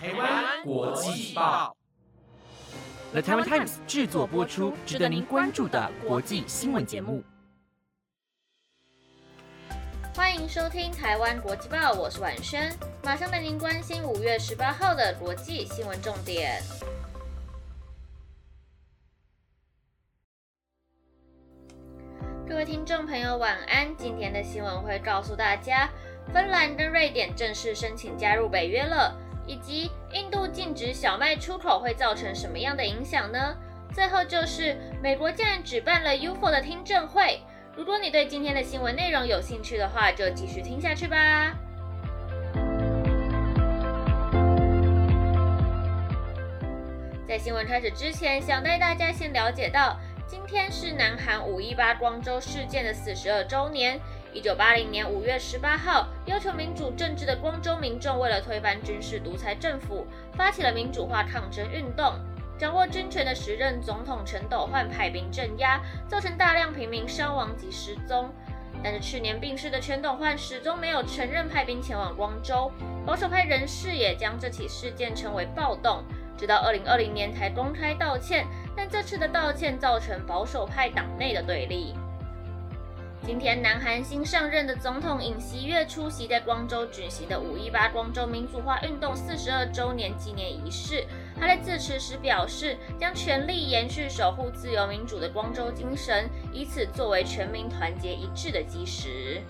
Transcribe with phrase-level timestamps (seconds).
[0.00, 1.76] 台湾国际报
[3.10, 7.20] ，The Taiwan Times 制作播出，值得您关注的国际新闻节目。
[10.14, 12.72] 欢迎收听台湾国际报，我是婉萱，
[13.02, 16.62] 马上带您关心五月十八号的国际新闻重点。
[22.48, 23.92] 各位听众朋友，晚安！
[23.96, 25.90] 今天的新闻会告诉大家，
[26.32, 29.12] 芬兰跟瑞典正式申请加入北约了，
[29.48, 33.56] 以及印度禁止小麦出口会造成什么样的影响呢？
[33.90, 37.40] 最后就是美国竟然举办了 UFO 的听证会。
[37.74, 41.56] 如果你对今天的新闻内容有兴趣的话，就继续听下去吧。
[47.26, 49.98] 在新闻开始之前，想带大家先了解到。
[50.28, 53.98] 今天是南韩五一八光州事件的四十二周年。
[54.34, 62.12] 一九八零年五月十八号，要求民主政治的光州民众为了推翻军事独裁政府，发起了民主化抗争运动。
[62.58, 68.30] 掌握军权的时任总统陈斗焕派兵镇压，造成大量平民伤亡及失踪。
[68.84, 72.70] 但是去年病逝的全斗焕始终没有承认派兵前往光州，
[73.06, 76.04] 保守派人士也将这起事件称为暴动。
[76.36, 78.46] 直到二零二零年才公开道歉，
[78.78, 81.94] 但这次的道歉造成保守派党内的对立。
[83.26, 91.04] 今天，南韩新上任的总统尹锡悦出席在光州举行的五一八光州民主化运动四十二周年纪念仪式。
[91.36, 99.42] 他在致辞时表示，将全力延续守护自由民主的光州精神，以此作为全民团结一致的基石。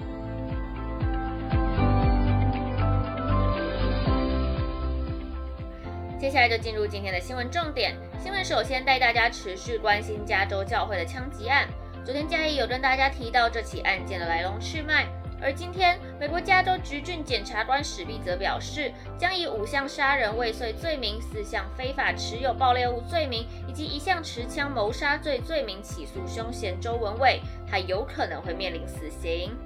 [6.28, 7.96] 接下来就进入今天的新闻重点。
[8.22, 11.66] 新闻首先带大家持续关心加州教会的枪击案。
[12.04, 15.06] 昨天嘉义有跟大家提到这起案件的来龙去脉，
[15.40, 29.56] 而今天美国加州橘郡检察官史毕则表示，将以五项杀人未遂罪名、四项非法持有爆裂物罪名以及一项持枪谋杀罪罪名起诉凶嫌周文伟，他有可能会面临死刑。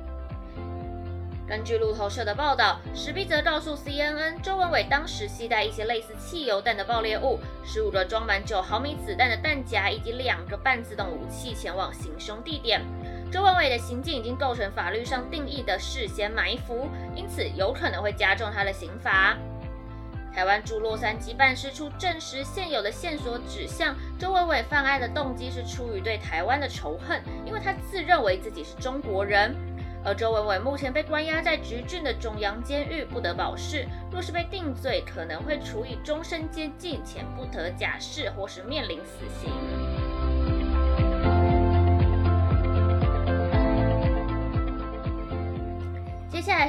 [1.52, 12.80] 根据路透社的报道，史毕则告诉 CNN，周文伟当时携带一些类似汽油弹的爆裂物、十五个装满九毫米子弹的弹夹以及两个半自动武器前往行凶地点。
[13.30, 19.36] 周文伟的行径已经构成法律上定义的事先埋伏，因此有可能会加重他的刑罚。
[20.34, 29.54] 台湾驻洛杉矶办事处证实，现有的线索指向周文伟犯案的动机是出于对台湾的仇恨，因为他自认为自己是中国人。
[30.04, 33.86] 而周文伟目前被关押在橘郡的中央监狱，不得保释。
[34.10, 39.91] 若是被定罪，可能会处以终身监禁，且不得假释，或是面临死刑。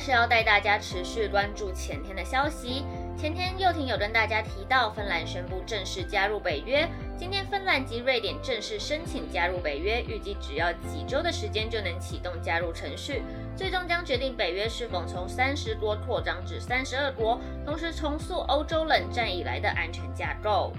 [0.04, 2.84] 是要带大家持续关注前天的消息。
[3.16, 6.86] 前天，右廷有跟大家提到，芬兰宣布正式加入北约。
[7.18, 13.24] 今天，芬兰及瑞典正式申请加入北约，预计只要几周的时间就能启动加入程序。
[13.56, 20.74] 最终将决定北约是否从三十国扩张至三十二国，同时重塑欧洲冷战以来的安全架构。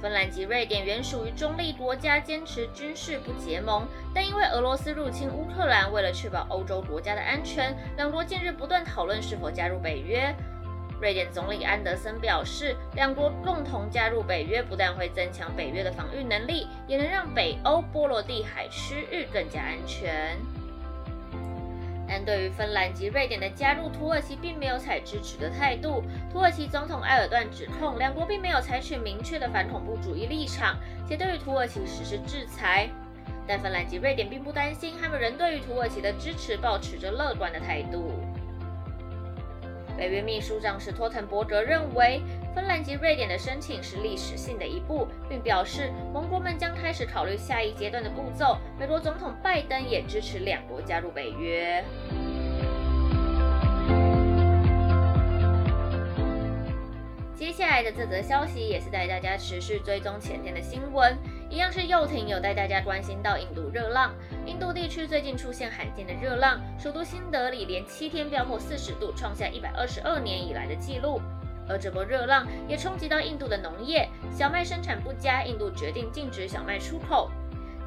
[0.00, 10.34] 芬兰及瑞典原属于中立国家，坚持军事不结盟，但因为俄罗斯入侵乌克兰，为了确保欧洲国家的安全，两国近日不断讨论是否加入北约。
[11.00, 20.36] 瑞典总理安德森表示，两国共同加入北约，不但会增强北约的防御能力，也能让北欧波罗的海区域更加安全。
[22.08, 26.02] 但对于芬兰及瑞典的加入，土耳其并没有采支持的态度。
[26.32, 30.76] 土耳其总统埃尔段指控，两国并没有采取明确的反恐怖主义立场，
[31.06, 32.88] 且对于土耳其实施制裁。
[33.46, 38.12] 但芬兰及瑞典并不担心，他们仍对于土耳其的支持保持着乐观的态度。
[39.96, 42.22] 北约秘书长史托滕伯格认为，
[42.58, 48.58] 芬兰及瑞典的申请是历史性的一步，并表示盟国们将开始考虑下一阶段的步骤。
[48.76, 51.84] 美国总统拜登也支持两国加入北约。
[57.36, 61.16] 接下来的这则消息也是带大家持续追踪前天的新闻，
[61.48, 64.12] 一样是右艇有带大家关心到印度热浪。
[64.46, 71.20] 印度地区最近出现罕见的热浪，首都新德里连七天飙破四十度，创下一百二十二年以来的纪录。
[71.68, 77.30] 而这波热浪也冲击到印度的农业，小麦生产不佳，印度决定禁止小麦出口。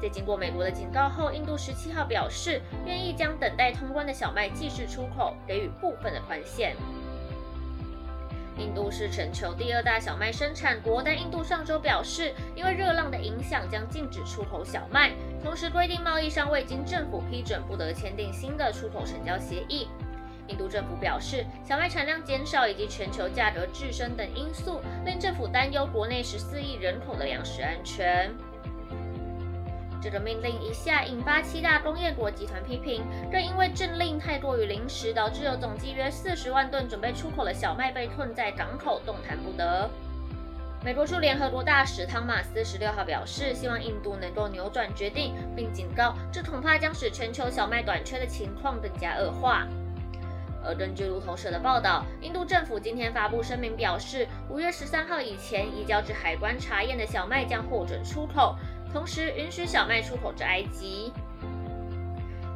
[0.00, 6.74] 在经过美国的警告后，印度十七号表示愿意将等待通关的小麦继续出口，给予部分的宽限。
[8.58, 15.12] 印度是全球第二大小麦生产国，但印度上周表示，因为热浪的影响，将禁止出口小麦，
[15.42, 19.88] 同时规定贸易商未经政府批准不得签订新的出口成交协议。
[20.52, 28.30] 印度政府表示，小麦产量减少以及全球价格滞升等因素，令政府担忧国内十四亿人口的粮食安全。
[30.02, 39.88] 这个命令一下，引发七大工业国集团批评，更因为政令太过于临时，导致有总计约四十万吨准备出口的小麦被困在港口，动弹不得。
[40.84, 49.66] 美国驻联合国大使汤马斯十六号表示，希望印度能够扭转决定，并警告这恐怕将使全球小麦短缺的情况更加恶化。
[50.64, 58.56] 而根据路透社的报道，印度政府今天发布声明表示，五月十三号以前移交至海关查验的小麦将获准出口。
[58.92, 61.12] 同时允许小麦出口至埃及。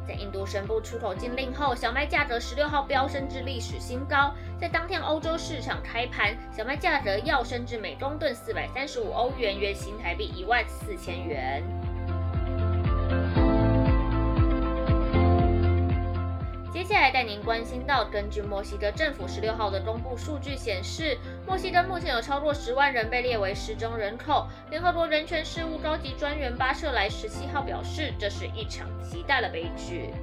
[0.07, 4.31] 在印度宣布出口禁令后，小麦价格十六号飙升至历史新高。
[4.57, 11.61] 在当天欧洲市场开盘，小麦价格要升至每公吨四百三十五欧元，约新台币一万四千元。
[17.27, 24.47] 您关心到，根据墨西哥政府十六号的公布数据显示，墨西哥目前有超过十万人被列为失踪人口。
[24.69, 30.13] 联合国人权事务高级专员巴舍莱十七号表示，这是一场极大的悲剧。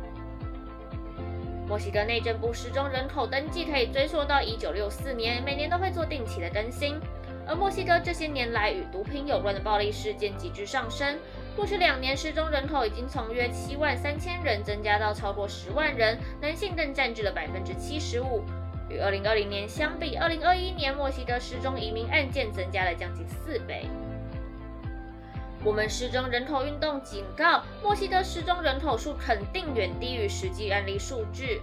[1.68, 6.98] 墨西哥内政部失踪人口登记可以追溯到一九六四年，每年都会做定期的更新。
[7.46, 11.18] 而墨西哥这些年来与毒品有关的暴力事件急剧上升。
[11.56, 18.42] 过去两年失踪人口已经从约七万三千人增加到超过十万人，男性更占据了百分之七十五。
[18.90, 23.86] 与二零二零年相比，二零二一年墨西哥失踪移民案件增加了将近四倍。
[25.64, 31.62] 我们失踪人口运动警告，墨西哥失踪人口数肯定远低于实际案例数据。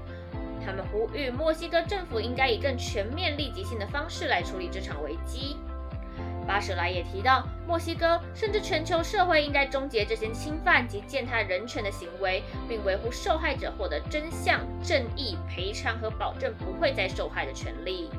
[0.65, 5.57] 他们呼吁墨西哥政府应该以更全面、立即性的方式来处理这场危机。
[6.51, 18.09] 巴舍莱也提到，墨西哥甚至全球社会应该终结这些侵犯及践踏人权的行为，并维护受害者获得真相、正义、赔偿和保证不会再受害的权利。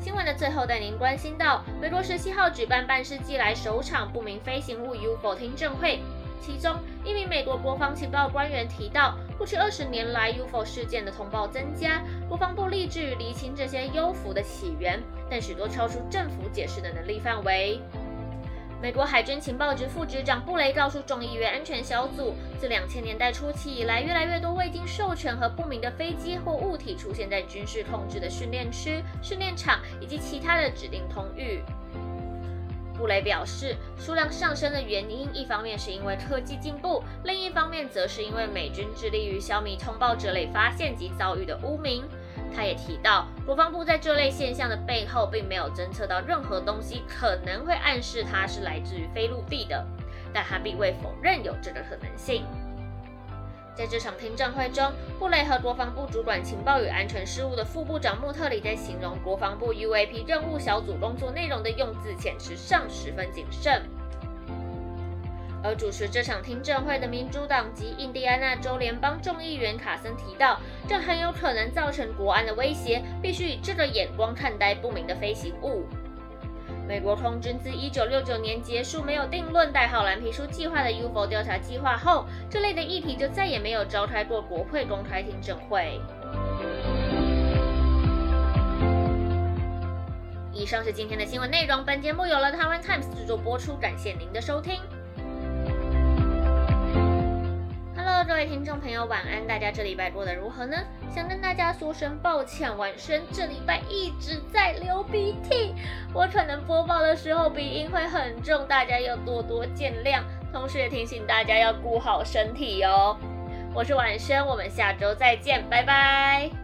[0.00, 6.00] 新闻的最后带您关心到，美国十七号举办半世纪来首场不明飞行物 UFO 听证会。
[6.40, 6.74] 其中
[7.04, 17.80] 一名美国国防情报官员提到，过去二十年来 UFO 事件的通报增加，国防部立志于厘清这些幽浮的起源，但许多超出政府解释的能力范围。
[18.80, 31.62] 美国海军情报局副局长布雷告诉众议院安全小组，自两千年代初期以来，越来越多未经授权和不明的飞机或物体出现在军事控制的训练区、训练场以及其他的指定通域。
[32.96, 42.04] 布雷表示，数量上升的原因，一方面是因为科技进步，另一方面则是因为美军致力于消灭通报这类发现及遭遇的污名。
[42.54, 49.84] 他也提到，国防部在这类现象的背后，并没有侦测到任何东西可能会暗示它是来自于非陆地的，
[50.32, 52.44] 但他并未否认有这个可能性。
[53.76, 63.82] 在这场听证会中，布雷和国防部主管情报与安全事务的副部长穆特里在形容国防部 UAP 任务小组工作内容的用字遣词上十分谨慎。
[65.66, 75.84] 而主持这场听证会的民主党籍印第安纳州联邦众议员卡森提到，这很有可能造成国安的威胁，必须以这个眼光看待不明的飞行物。
[76.86, 86.00] 美国空军自1969年结束没有定论代号蓝皮书计划的 UFO 调查计划后，这类的议题就再也没有召开过国会公开听证会。
[90.52, 94.80] 以上是今天的新闻内容，本节目由了台湾 Times 制作播出，感谢您的收听。
[98.26, 99.46] 各位听众朋友，晚安！
[99.46, 100.76] 大家这礼拜过得如何呢？
[101.14, 105.74] 想跟大家说声抱歉，晚生这礼拜一直在流鼻涕，
[106.14, 110.22] 我可能播报的时候鼻音会很重，大家要多多见谅。
[110.52, 113.14] 同时也提醒大家要顾好身体哦。
[113.74, 116.63] 我是晚生，我们下周再见，拜拜。